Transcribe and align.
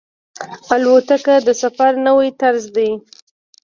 الوتکه 0.73 1.35
د 1.47 1.49
سفر 1.61 1.91
نوی 2.07 2.29
طرز 2.41 2.65
دی. 2.75 2.91